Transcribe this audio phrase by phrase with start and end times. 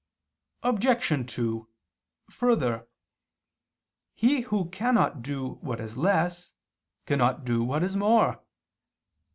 [0.63, 1.31] Obj.
[1.35, 1.69] 2:
[2.31, 2.87] Further,
[4.15, 6.53] he who cannot do what is less,
[7.05, 8.41] cannot do what is more.